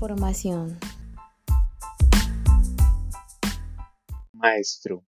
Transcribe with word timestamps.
Información. 0.00 0.78
Maestro. 4.32 5.04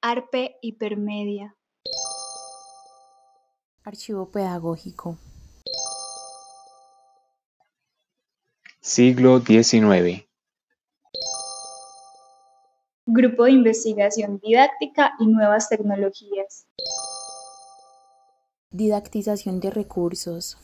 ARPE 0.00 0.58
Hipermedia. 0.62 1.56
Archivo 3.82 4.30
pedagógico. 4.30 5.18
Siglo 8.80 9.40
XIX. 9.40 10.28
Grupo 13.06 13.42
de 13.46 13.50
Investigación 13.50 14.38
Didáctica 14.38 15.14
y 15.18 15.26
Nuevas 15.26 15.68
Tecnologías. 15.68 16.68
Didactización 18.70 19.58
de 19.58 19.72
recursos. 19.72 20.58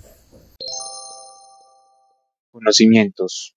Conocimientos. 2.51 3.57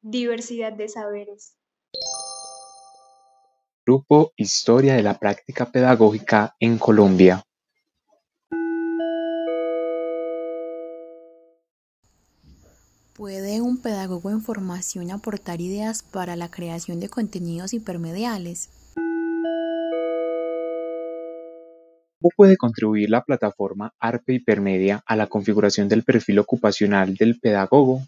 Diversidad 0.00 0.72
de 0.72 0.88
saberes. 0.88 1.56
Grupo 3.84 4.32
Historia 4.36 4.94
de 4.94 5.02
la 5.02 5.18
Práctica 5.18 5.70
Pedagógica 5.70 6.56
en 6.58 6.78
Colombia. 6.78 7.44
¿Puede 13.14 13.60
un 13.60 13.76
pedagogo 13.82 14.30
en 14.30 14.40
formación 14.40 15.10
aportar 15.10 15.60
ideas 15.60 16.02
para 16.02 16.36
la 16.36 16.50
creación 16.50 17.00
de 17.00 17.10
contenidos 17.10 17.74
hipermediales? 17.74 18.70
¿Cómo 22.20 22.32
puede 22.36 22.58
contribuir 22.58 23.08
la 23.08 23.24
plataforma 23.24 23.94
ARPE 23.98 24.34
Hipermedia 24.34 25.02
a 25.06 25.16
la 25.16 25.26
configuración 25.26 25.88
del 25.88 26.04
perfil 26.04 26.38
ocupacional 26.40 27.14
del 27.14 27.40
pedagogo? 27.40 28.02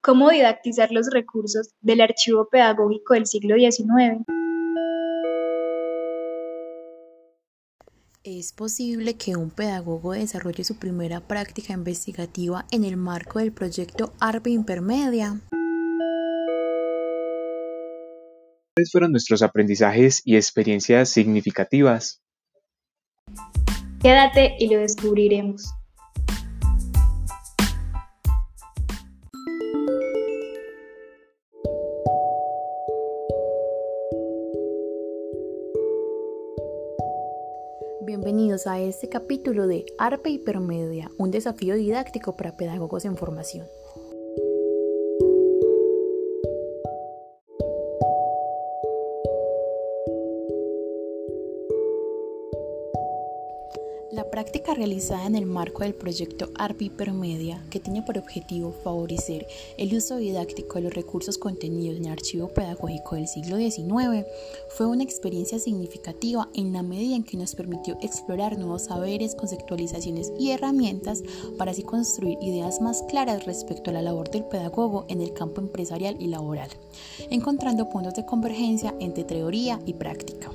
¿Cómo 0.00 0.30
didactizar 0.30 0.90
los 0.90 1.08
recursos 1.12 1.70
del 1.80 2.00
archivo 2.00 2.48
pedagógico 2.50 3.14
del 3.14 3.26
siglo 3.26 3.54
XIX? 3.54 4.24
¿Es 8.24 8.52
posible 8.52 9.14
que 9.14 9.36
un 9.36 9.50
pedagogo 9.50 10.14
desarrolle 10.14 10.64
su 10.64 10.80
primera 10.80 11.20
práctica 11.20 11.74
investigativa 11.74 12.66
en 12.72 12.82
el 12.82 12.96
marco 12.96 13.38
del 13.38 13.52
proyecto 13.52 14.14
ARPE 14.18 14.50
Hipermedia? 14.50 15.40
¿Cuáles 18.74 18.90
fueron 18.90 19.10
nuestros 19.10 19.42
aprendizajes 19.42 20.22
y 20.24 20.36
experiencias 20.36 21.10
significativas? 21.10 22.22
Quédate 24.00 24.56
y 24.58 24.68
lo 24.68 24.80
descubriremos. 24.80 25.74
Bienvenidos 38.06 38.66
a 38.66 38.80
este 38.80 39.10
capítulo 39.10 39.66
de 39.66 39.84
ARPE 39.98 40.30
Hipermedia, 40.30 41.10
un 41.18 41.30
desafío 41.30 41.74
didáctico 41.74 42.38
para 42.38 42.56
pedagogos 42.56 43.04
en 43.04 43.18
formación. 43.18 43.66
Práctica 54.42 54.74
realizada 54.74 55.24
en 55.26 55.36
el 55.36 55.46
marco 55.46 55.84
del 55.84 55.94
proyecto 55.94 56.50
ARPI 56.56 56.86
Hipermedia, 56.86 57.64
que 57.70 57.78
tiene 57.78 58.02
por 58.02 58.18
objetivo 58.18 58.72
favorecer 58.72 59.46
el 59.78 59.94
uso 59.94 60.16
didáctico 60.16 60.74
de 60.74 60.80
los 60.80 60.94
recursos 60.94 61.38
contenidos 61.38 61.96
en 61.96 62.06
el 62.06 62.10
archivo 62.10 62.48
pedagógico 62.48 63.14
del 63.14 63.28
siglo 63.28 63.56
XIX, 63.56 64.26
fue 64.70 64.86
una 64.86 65.04
experiencia 65.04 65.60
significativa 65.60 66.48
en 66.54 66.72
la 66.72 66.82
medida 66.82 67.14
en 67.14 67.22
que 67.22 67.36
nos 67.36 67.54
permitió 67.54 67.96
explorar 68.02 68.58
nuevos 68.58 68.86
saberes, 68.86 69.36
conceptualizaciones 69.36 70.32
y 70.36 70.50
herramientas 70.50 71.22
para 71.56 71.70
así 71.70 71.84
construir 71.84 72.36
ideas 72.42 72.80
más 72.80 73.04
claras 73.04 73.46
respecto 73.46 73.90
a 73.90 73.94
la 73.94 74.02
labor 74.02 74.28
del 74.32 74.42
pedagogo 74.46 75.06
en 75.06 75.20
el 75.20 75.32
campo 75.34 75.60
empresarial 75.60 76.16
y 76.18 76.26
laboral, 76.26 76.70
encontrando 77.30 77.88
puntos 77.88 78.14
de 78.14 78.26
convergencia 78.26 78.92
entre 78.98 79.22
teoría 79.22 79.78
y 79.86 79.92
práctica. 79.92 80.50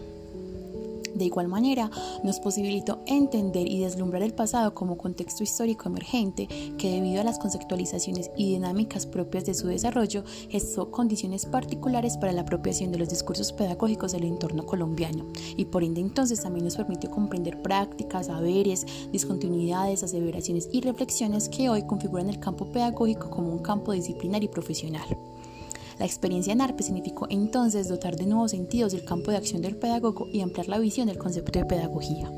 De 1.18 1.26
igual 1.26 1.48
manera, 1.48 1.90
nos 2.24 2.40
posibilitó 2.40 3.00
entender 3.08 3.68
y 3.68 3.80
deslumbrar 3.80 4.22
el 4.22 4.36
pasado 4.36 4.76
como 4.76 4.98
contexto 4.98 5.42
histórico 5.42 5.90
emergente 5.90 6.48
que 6.78 6.92
debido 6.92 7.22
a 7.22 7.24
las 7.24 7.40
conceptualizaciones 7.40 8.30
y 8.38 8.52
dinámicas 8.52 9.08
propias 9.08 9.46
de 9.46 9.56
su 9.56 9.68
desarrollo 9.68 10.24
gestó 10.50 10.92
condiciones 10.92 11.48
particulares 11.48 12.18
para 12.18 12.34
la 12.34 12.42
apropiación 12.42 12.92
de 12.92 13.00
los 13.00 13.10
discursos 13.10 13.52
pedagógicos 13.52 14.12
del 14.12 14.26
entorno 14.26 14.66
colombiano 14.66 15.26
y 15.56 15.66
por 15.66 15.84
ende 15.84 16.02
entonces 16.02 16.42
también 16.42 16.66
nos 16.66 16.76
permitió 16.76 17.10
comprender 17.10 17.64
prácticas, 17.64 18.28
saberes, 18.28 18.86
discontinuidades, 19.12 20.04
aseveraciones 20.04 20.70
y 20.72 20.82
reflexiones 20.82 21.50
que 21.50 21.70
hoy 21.70 21.84
configuran 21.88 22.30
el 22.30 22.40
campo 22.40 22.72
pedagógico 22.72 23.32
como 23.32 23.50
un 23.50 23.60
campo 23.60 23.92
disciplinario 23.92 24.50
y 24.50 24.54
profesional. 24.54 25.18
La 26.00 26.06
experiencia 26.06 26.54
en 26.54 26.62
ARPE 26.62 26.84
significó 26.84 27.26
entonces 27.30 27.88
dotar 27.88 28.16
de 28.18 28.28
nuevos 28.28 28.52
sentidos 28.52 28.94
el 28.94 29.04
campo 29.04 29.32
de 29.32 29.38
acción 29.38 29.64
del 29.64 29.76
pedagogo 29.76 30.28
y 30.32 30.42
ampliar 30.42 30.68
la 30.68 30.78
visión 30.78 31.08
del 31.08 31.18
concepto 31.18 31.58
de 31.58 31.66
pedagogía. 31.66 32.30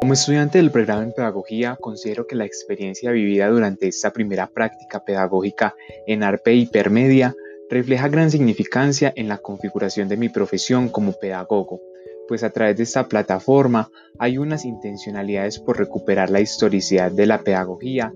Como 0.00 0.14
estudiante 0.14 0.58
del 0.58 0.72
programa 0.72 1.04
en 1.04 1.12
Pedagogía, 1.12 1.76
considero 1.80 2.26
que 2.26 2.34
la 2.34 2.44
experiencia 2.44 3.12
vivida 3.12 3.48
durante 3.48 3.86
esta 3.86 4.12
primera 4.12 4.48
práctica 4.48 5.04
pedagógica 5.04 5.76
en 6.08 6.24
ARPE 6.24 6.54
Hipermedia 6.54 7.36
refleja 7.68 8.08
gran 8.08 8.32
significancia 8.32 9.12
en 9.14 9.28
la 9.28 9.38
configuración 9.38 10.08
de 10.08 10.16
mi 10.16 10.28
profesión 10.28 10.88
como 10.88 11.12
pedagogo 11.12 11.80
pues 12.30 12.44
a 12.44 12.50
través 12.50 12.76
de 12.76 12.84
esta 12.84 13.08
plataforma 13.08 13.90
hay 14.16 14.38
unas 14.38 14.64
intencionalidades 14.64 15.58
por 15.58 15.76
recuperar 15.76 16.30
la 16.30 16.40
historicidad 16.40 17.10
de 17.10 17.26
la 17.26 17.42
pedagogía 17.42 18.14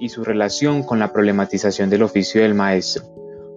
y 0.00 0.08
su 0.08 0.24
relación 0.24 0.82
con 0.82 0.98
la 0.98 1.12
problematización 1.12 1.88
del 1.88 2.02
oficio 2.02 2.42
del 2.42 2.54
maestro. 2.54 3.04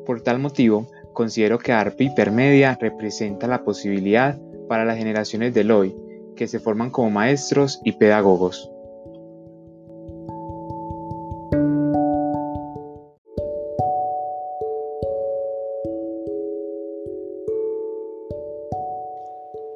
Por 0.05 0.21
tal 0.21 0.37
motivo, 0.37 0.87
considero 1.13 1.57
que 1.57 1.73
ARPE 1.73 2.03
Hipermedia 2.03 2.77
representa 2.79 3.47
la 3.47 3.63
posibilidad 3.63 4.39
para 4.69 4.85
las 4.85 4.99
generaciones 4.99 5.55
del 5.55 5.71
hoy, 5.71 5.95
que 6.35 6.47
se 6.47 6.59
forman 6.59 6.91
como 6.91 7.09
maestros 7.09 7.81
y 7.83 7.93
pedagogos. 7.93 8.69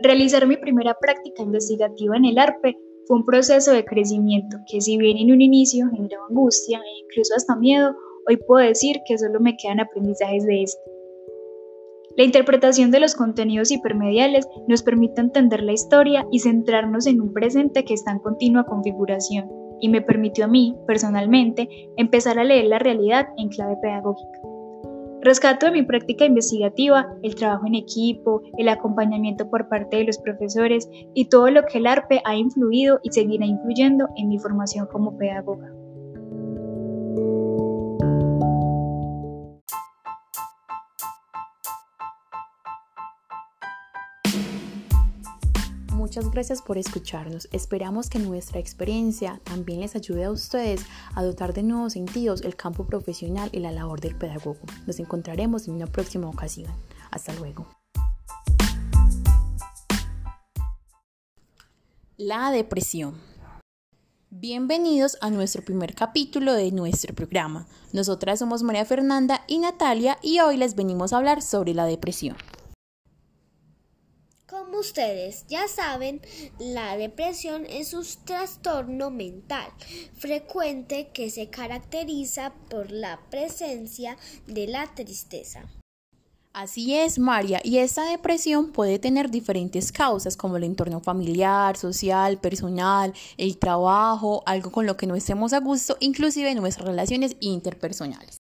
Realizar 0.04 0.48
mi 0.48 0.58
primera 0.58 0.96
práctica 1.00 1.44
investigativa 1.44 2.18
en 2.18 2.26
el 2.26 2.40
ARPE 2.40 2.76
fue 3.06 3.18
un 3.18 3.26
proceso 3.26 3.72
de 3.72 3.86
crecimiento 3.86 4.58
que 4.68 4.82
si 4.82 4.98
bien 4.98 5.18
en 5.18 5.32
un 5.32 5.42
inicio 5.42 5.88
generaba 5.92 6.26
angustia 6.28 6.80
e 6.80 7.04
incluso 7.04 7.36
hasta 7.36 7.56
miedo, 7.56 7.94
hoy 8.28 8.38
puedo 8.38 8.66
decir 8.66 8.98
que 9.06 9.20
solo 9.20 9.40
me 9.40 9.56
quedan 9.58 9.80
aprendizajes 9.80 10.44
de 10.48 10.64
este. 10.64 10.82
La 12.18 12.24
interpretación 12.24 12.90
de 12.90 13.00
los 13.00 13.14
contenidos 13.14 13.70
hipermediales 13.70 14.48
nos 14.68 14.82
permite 14.82 15.22
entender 15.22 15.62
la 15.62 15.74
historia 15.74 16.26
y 16.32 16.40
centrarnos 16.40 17.06
en 17.06 17.22
un 17.22 17.32
presente 17.32 17.86
que 17.86 17.94
está 17.94 18.12
en 18.12 18.20
continua 18.20 18.66
configuración 18.66 19.50
y 19.82 19.90
me 19.90 20.02
permitió 20.02 20.46
a 20.46 20.48
mí, 20.48 20.76
personalmente, 20.88 21.70
empezar 21.96 22.40
a 22.40 22.44
leer 22.44 22.66
la 22.66 22.80
realidad 22.80 23.28
en 23.38 23.50
clave 23.50 23.78
pedagógica. 23.82 24.51
Rescato 25.24 25.68
de 25.68 25.72
mi 25.72 25.84
práctica 25.84 26.26
investigativa 26.26 27.16
el 27.22 27.36
trabajo 27.36 27.68
en 27.68 27.76
equipo, 27.76 28.42
el 28.58 28.68
acompañamiento 28.70 29.50
por 29.52 29.70
parte 29.70 29.98
de 29.98 30.06
los 30.06 30.18
profesores 30.18 30.90
y 31.14 31.30
todo 31.30 31.52
lo 31.52 31.64
que 31.66 31.78
el 31.78 31.86
ARPE 31.86 32.22
ha 32.26 32.36
influido 32.36 33.00
y 33.04 33.12
seguirá 33.12 33.46
influyendo 33.46 34.08
en 34.18 34.30
mi 34.30 34.40
formación 34.40 34.88
como 34.88 35.18
pedagoga. 35.18 35.72
Muchas 46.02 46.32
gracias 46.32 46.64
por 46.64 46.80
escucharnos. 46.80 47.48
Esperamos 47.52 48.10
que 48.10 48.18
nuestra 48.18 48.60
experiencia 48.60 49.40
también 49.44 49.82
les 49.82 49.96
ayude 49.96 50.24
a 50.24 50.32
ustedes 50.32 50.84
a 51.14 51.24
dotar 51.24 51.54
de 51.54 51.62
nuevos 51.62 51.94
sentidos 51.94 52.42
el 52.42 52.56
campo 52.56 52.88
profesional 52.88 53.52
y 53.54 53.60
la 53.60 53.72
labor 53.72 54.02
del 54.02 54.16
pedagogo. 54.16 54.58
Nos 54.88 55.00
encontraremos 55.00 55.68
en 55.68 55.76
una 55.76 55.86
próxima 55.86 56.28
ocasión. 56.28 56.72
Hasta 57.12 57.36
luego. 57.36 57.68
La 62.18 62.50
depresión. 62.50 63.14
Bienvenidos 64.32 65.20
a 65.22 65.30
nuestro 65.30 65.64
primer 65.64 65.94
capítulo 65.94 66.54
de 66.54 66.72
nuestro 66.72 67.14
programa. 67.14 67.68
Nosotras 67.94 68.40
somos 68.40 68.64
María 68.64 68.86
Fernanda 68.86 69.44
y 69.46 69.60
Natalia 69.60 70.18
y 70.24 70.40
hoy 70.40 70.58
les 70.58 70.74
venimos 70.74 71.14
a 71.14 71.18
hablar 71.18 71.44
sobre 71.44 71.76
la 71.76 71.86
depresión. 71.86 72.38
Ustedes 74.82 75.46
ya 75.48 75.68
saben, 75.68 76.22
la 76.58 76.98
depresión 76.98 77.68
es 77.70 77.94
un 77.94 78.04
trastorno 78.26 79.12
mental 79.12 79.72
frecuente 80.16 81.10
que 81.14 81.30
se 81.30 81.52
caracteriza 81.52 82.52
por 82.68 82.90
la 82.90 83.20
presencia 83.30 84.18
de 84.48 84.66
la 84.66 84.92
tristeza. 84.96 85.70
Así 86.52 86.96
es, 86.96 87.20
María, 87.20 87.62
y 87.64 87.78
esta 87.78 88.06
depresión 88.06 88.72
puede 88.72 88.98
tener 88.98 89.30
diferentes 89.30 89.92
causas 89.92 90.36
como 90.36 90.58
el 90.58 90.64
entorno 90.64 91.00
familiar, 91.00 91.78
social, 91.78 92.40
personal, 92.40 93.14
el 93.38 93.60
trabajo, 93.60 94.42
algo 94.48 94.72
con 94.72 94.88
lo 94.88 94.98
que 94.98 95.06
no 95.06 95.14
estemos 95.14 95.54
a 95.54 95.60
gusto, 95.60 95.96
inclusive 96.00 96.56
nuestras 96.56 96.88
relaciones 96.88 97.38
interpersonales. 97.40 98.41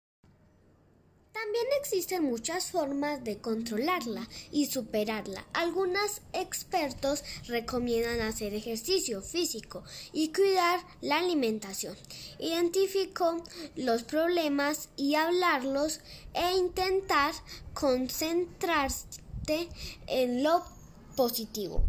También 1.46 1.66
existen 1.80 2.24
muchas 2.24 2.72
formas 2.72 3.22
de 3.22 3.38
controlarla 3.38 4.28
y 4.50 4.66
superarla. 4.66 5.46
Algunos 5.52 6.20
expertos 6.32 7.22
recomiendan 7.46 8.20
hacer 8.20 8.52
ejercicio 8.52 9.22
físico 9.22 9.84
y 10.12 10.32
cuidar 10.32 10.80
la 11.02 11.18
alimentación. 11.18 11.94
Identifico 12.40 13.44
los 13.76 14.02
problemas 14.02 14.88
y 14.96 15.14
hablarlos 15.14 16.00
e 16.34 16.56
intentar 16.56 17.32
concentrarte 17.74 19.68
en 20.08 20.42
lo 20.42 20.64
positivo. 21.14 21.84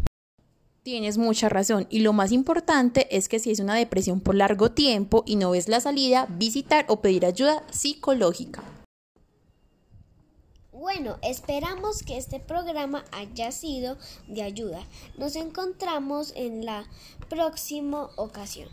Tienes 0.84 1.18
mucha 1.18 1.50
razón 1.50 1.88
y 1.90 2.02
lo 2.02 2.14
más 2.14 2.32
importante 2.32 3.08
es 3.18 3.28
que 3.28 3.40
si 3.40 3.50
es 3.50 3.60
una 3.60 3.74
depresión 3.74 4.20
por 4.22 4.36
largo 4.36 4.72
tiempo 4.72 5.24
y 5.26 5.36
no 5.36 5.50
ves 5.50 5.68
la 5.68 5.82
salida, 5.82 6.28
visitar 6.30 6.86
o 6.90 7.02
pedir 7.02 7.26
ayuda 7.26 7.64
psicológica. 7.72 8.64
Bueno, 10.80 11.18
esperamos 11.24 12.04
que 12.04 12.18
este 12.18 12.40
programa 12.40 13.04
haya 13.12 13.52
sido 13.52 13.98
de 14.28 14.44
ayuda. 14.44 14.86
Nos 15.18 15.36
encontramos 15.36 16.34
en 16.36 16.66
la 16.66 16.86
próxima 17.30 18.12
ocasión. 18.16 18.70